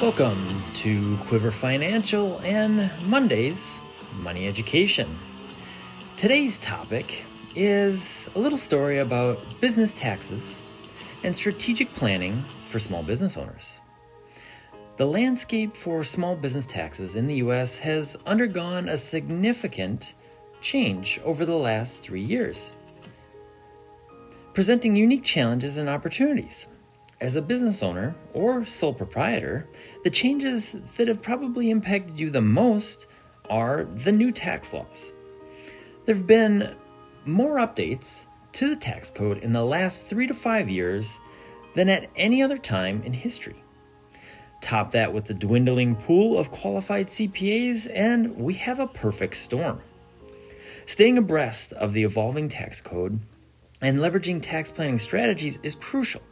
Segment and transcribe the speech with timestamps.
[0.00, 0.38] Welcome
[0.74, 3.78] to Quiver Financial and Monday's
[4.22, 5.08] Money Education.
[6.16, 7.24] Today's topic
[7.56, 10.62] is a little story about business taxes
[11.24, 13.80] and strategic planning for small business owners.
[14.98, 20.14] The landscape for small business taxes in the US has undergone a significant
[20.60, 22.70] change over the last three years,
[24.54, 26.68] presenting unique challenges and opportunities.
[27.20, 29.66] As a business owner or sole proprietor,
[30.04, 33.06] the changes that have probably impacted you the most
[33.50, 35.12] are the new tax laws.
[36.04, 36.74] There have been
[37.24, 41.20] more updates to the tax code in the last three to five years
[41.74, 43.62] than at any other time in history.
[44.60, 49.80] Top that with the dwindling pool of qualified CPAs, and we have a perfect storm.
[50.86, 53.20] Staying abreast of the evolving tax code
[53.80, 56.22] and leveraging tax planning strategies is crucial,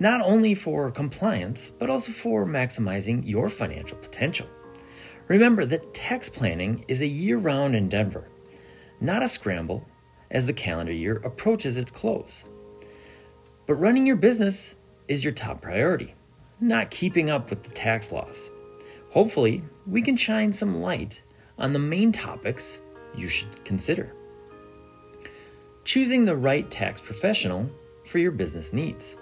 [0.00, 4.48] not only for compliance, but also for maximizing your financial potential.
[5.28, 8.26] Remember that tax planning is a year round endeavor,
[9.00, 9.86] not a scramble
[10.30, 12.44] as the calendar year approaches its close.
[13.66, 14.74] But running your business
[15.06, 16.14] is your top priority,
[16.60, 18.50] not keeping up with the tax laws.
[19.10, 21.22] Hopefully, we can shine some light
[21.58, 22.78] on the main topics
[23.14, 24.12] you should consider.
[25.84, 27.68] Choosing the right tax professional
[28.06, 29.16] for your business needs.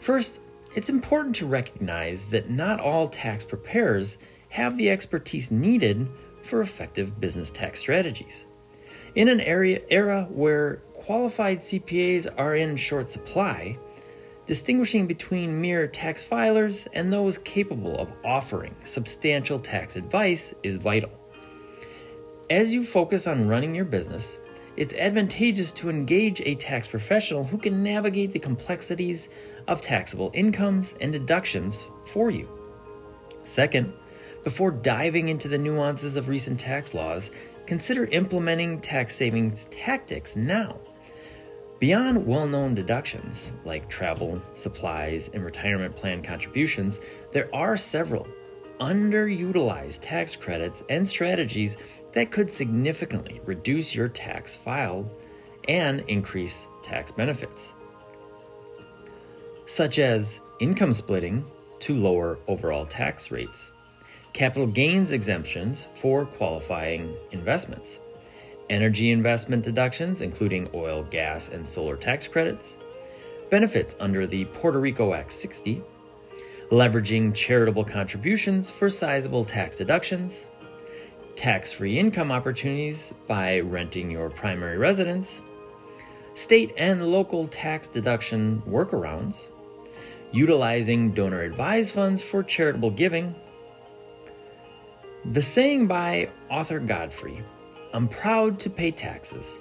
[0.00, 0.40] First,
[0.74, 4.18] it's important to recognize that not all tax preparers
[4.50, 6.08] have the expertise needed
[6.42, 8.46] for effective business tax strategies.
[9.14, 13.78] In an area, era where qualified CPAs are in short supply,
[14.46, 21.10] distinguishing between mere tax filers and those capable of offering substantial tax advice is vital.
[22.50, 24.38] As you focus on running your business,
[24.76, 29.28] it's advantageous to engage a tax professional who can navigate the complexities
[29.66, 32.48] of taxable incomes and deductions for you.
[33.44, 33.92] Second,
[34.44, 37.30] before diving into the nuances of recent tax laws,
[37.66, 40.78] consider implementing tax savings tactics now.
[41.78, 47.00] Beyond well known deductions like travel, supplies, and retirement plan contributions,
[47.32, 48.26] there are several
[48.80, 51.76] underutilized tax credits and strategies
[52.16, 55.06] that could significantly reduce your tax filed
[55.68, 57.74] and increase tax benefits,
[59.66, 61.44] such as income splitting
[61.78, 63.70] to lower overall tax rates,
[64.32, 67.98] capital gains exemptions for qualifying investments,
[68.70, 72.78] energy investment deductions, including oil, gas, and solar tax credits,
[73.50, 75.82] benefits under the Puerto Rico Act 60,
[76.70, 80.46] leveraging charitable contributions for sizable tax deductions,
[81.36, 85.42] tax free income opportunities by renting your primary residence,
[86.34, 89.48] state and local tax deduction workarounds,
[90.32, 93.34] utilizing donor advised funds for charitable giving.
[95.26, 97.42] The saying by Arthur Godfrey,
[97.92, 99.60] I'm proud to pay taxes,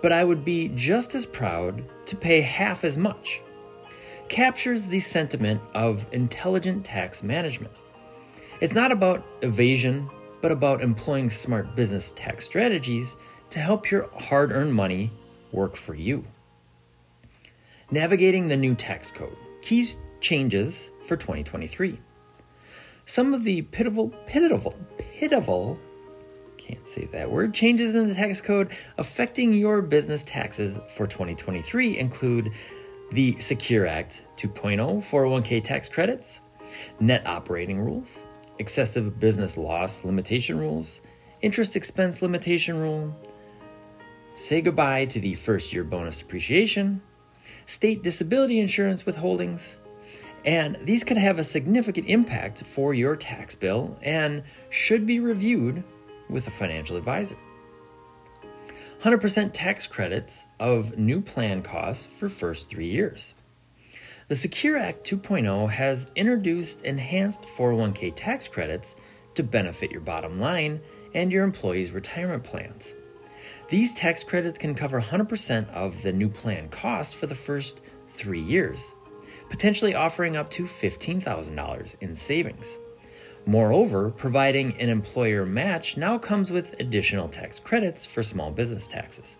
[0.00, 3.40] but I would be just as proud to pay half as much,
[4.28, 7.72] captures the sentiment of intelligent tax management.
[8.60, 10.08] It's not about evasion
[10.42, 13.16] but about employing smart business tax strategies
[13.48, 15.10] to help your hard earned money
[15.52, 16.24] work for you.
[17.90, 19.36] Navigating the new tax code.
[19.62, 21.98] Keys changes for 2023.
[23.06, 25.78] Some of the pitiful, pitiful, pitiful,
[26.56, 31.98] can't say that word, changes in the tax code affecting your business taxes for 2023
[31.98, 32.52] include
[33.10, 36.40] the Secure Act 2.0 401k tax credits,
[37.00, 38.20] net operating rules,
[38.58, 41.00] excessive business loss limitation rules,
[41.40, 43.16] interest expense limitation rule,
[44.34, 47.02] say goodbye to the first year bonus depreciation,
[47.66, 49.76] state disability insurance withholdings,
[50.44, 55.84] and these could have a significant impact for your tax bill and should be reviewed
[56.28, 57.36] with a financial advisor.
[59.02, 63.34] 100% tax credits of new plan costs for first 3 years.
[64.32, 68.96] The Secure Act 2.0 has introduced enhanced 401k tax credits
[69.34, 70.80] to benefit your bottom line
[71.12, 72.94] and your employees' retirement plans.
[73.68, 78.40] These tax credits can cover 100% of the new plan costs for the first three
[78.40, 78.94] years,
[79.50, 82.78] potentially offering up to $15,000 in savings.
[83.44, 89.36] Moreover, providing an employer match now comes with additional tax credits for small business taxes,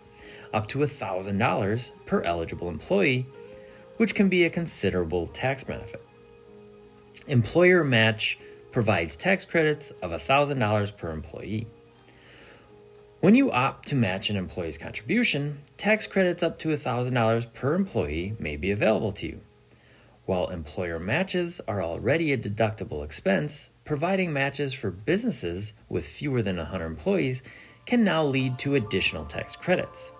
[0.53, 3.25] up to $1,000 per eligible employee
[4.03, 6.05] which can be a considerable tax benefit.
[7.27, 8.37] Employer Match
[8.73, 11.67] provides tax credits of $1,000 per employee.
[13.21, 18.35] When you opt to match an employee's contribution, tax credits up to $1,000 per employee
[18.39, 19.39] may be available to you.
[20.25, 26.57] While employer matches are already a deductible expense, providing matches for businesses with fewer than
[26.57, 27.41] 100 employees
[27.85, 30.11] can now lead to additional tax credits.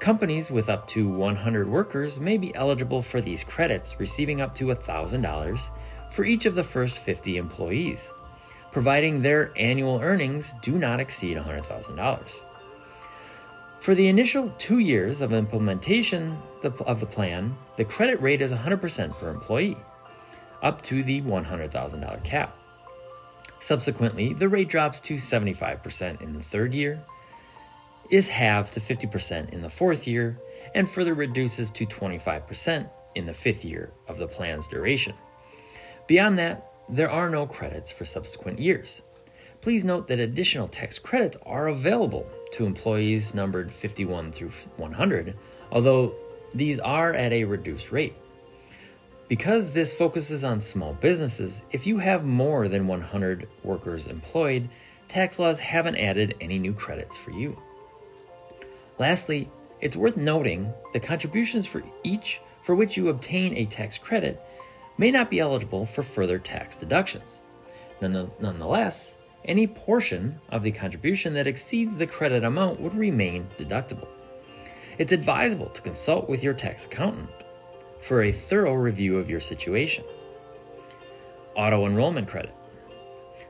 [0.00, 4.66] Companies with up to 100 workers may be eligible for these credits, receiving up to
[4.66, 5.70] $1,000
[6.12, 8.12] for each of the first 50 employees,
[8.70, 12.40] providing their annual earnings do not exceed $100,000.
[13.80, 19.18] For the initial two years of implementation of the plan, the credit rate is 100%
[19.18, 19.76] per employee,
[20.62, 22.56] up to the $100,000 cap.
[23.58, 27.02] Subsequently, the rate drops to 75% in the third year,
[28.10, 30.38] is halved to 50% in the fourth year,
[30.74, 35.14] and further reduces to 25% in the fifth year of the plan's duration.
[36.06, 39.02] Beyond that, there are no credits for subsequent years.
[39.60, 45.36] Please note that additional tax credits are available to employees numbered 51 through 100,
[45.72, 46.14] although
[46.54, 48.14] these are at a reduced rate.
[49.26, 54.70] Because this focuses on small businesses, if you have more than 100 workers employed,
[55.08, 57.60] tax laws haven't added any new credits for you.
[58.98, 59.50] Lastly,
[59.80, 64.42] it's worth noting the contributions for each for which you obtain a tax credit
[64.98, 67.42] may not be eligible for further tax deductions.
[68.00, 69.14] Nonetheless,
[69.44, 74.08] any portion of the contribution that exceeds the credit amount would remain deductible.
[74.98, 77.30] It's advisable to consult with your tax accountant
[78.00, 80.04] for a thorough review of your situation.
[81.54, 82.54] Auto enrollment credit.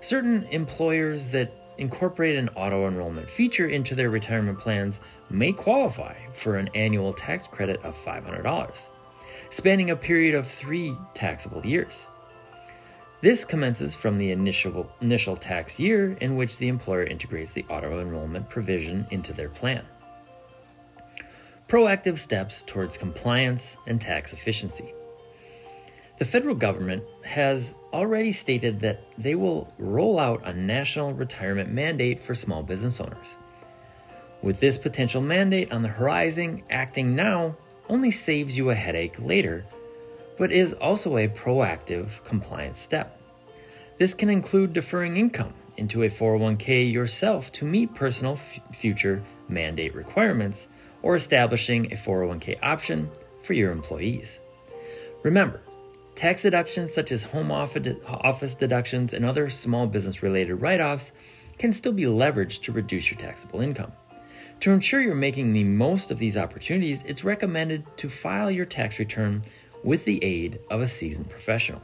[0.00, 6.56] Certain employers that incorporate an auto enrollment feature into their retirement plans may qualify for
[6.56, 8.88] an annual tax credit of $500,
[9.50, 12.08] spanning a period of three taxable years.
[13.20, 18.00] This commences from the initial, initial tax year in which the employer integrates the auto
[18.00, 19.84] enrollment provision into their plan.
[21.68, 24.94] Proactive steps towards compliance and tax efficiency.
[26.18, 32.20] The federal government has already stated that they will roll out a national retirement mandate
[32.20, 33.36] for small business owners.
[34.42, 37.56] With this potential mandate on the horizon, acting now
[37.88, 39.64] only saves you a headache later,
[40.36, 43.20] but is also a proactive compliance step.
[43.96, 49.94] This can include deferring income into a 401k yourself to meet personal f- future mandate
[49.94, 50.68] requirements
[51.02, 53.08] or establishing a 401k option
[53.42, 54.40] for your employees.
[55.22, 55.60] Remember,
[56.18, 61.12] tax deductions such as home office deductions and other small business related write offs
[61.58, 63.92] can still be leveraged to reduce your taxable income.
[64.60, 68.98] To ensure you're making the most of these opportunities, it's recommended to file your tax
[68.98, 69.42] return
[69.84, 71.80] with the aid of a seasoned professional.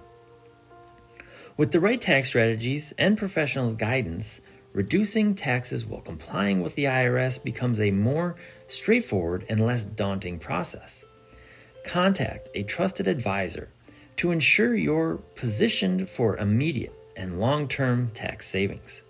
[1.56, 4.40] With the right tax strategies and professionals' guidance,
[4.72, 8.34] reducing taxes while complying with the IRS becomes a more
[8.66, 11.04] straightforward and less daunting process.
[11.84, 13.68] Contact a trusted advisor
[14.16, 19.02] to ensure you're positioned for immediate and long term tax savings.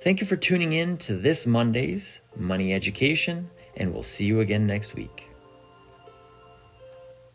[0.00, 4.66] Thank you for tuning in to this Monday's Money Education, and we'll see you again
[4.66, 5.27] next week.